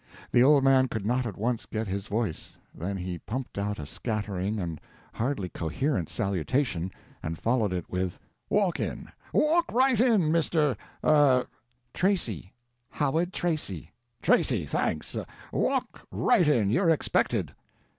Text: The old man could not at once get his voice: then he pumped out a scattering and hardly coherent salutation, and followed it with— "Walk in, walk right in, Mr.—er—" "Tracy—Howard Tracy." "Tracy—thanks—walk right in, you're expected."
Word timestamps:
The 0.31 0.41
old 0.41 0.63
man 0.63 0.87
could 0.87 1.05
not 1.05 1.27
at 1.27 1.37
once 1.37 1.67
get 1.67 1.85
his 1.85 2.07
voice: 2.07 2.55
then 2.73 2.97
he 2.97 3.19
pumped 3.19 3.59
out 3.59 3.77
a 3.77 3.85
scattering 3.85 4.59
and 4.59 4.81
hardly 5.13 5.47
coherent 5.47 6.09
salutation, 6.09 6.89
and 7.21 7.37
followed 7.37 7.71
it 7.71 7.87
with— 7.87 8.17
"Walk 8.49 8.79
in, 8.79 9.11
walk 9.31 9.71
right 9.71 9.99
in, 9.99 10.21
Mr.—er—" 10.31 11.45
"Tracy—Howard 11.93 13.31
Tracy." 13.31 13.91
"Tracy—thanks—walk 14.23 16.07
right 16.11 16.47
in, 16.47 16.71
you're 16.71 16.89
expected." 16.89 17.53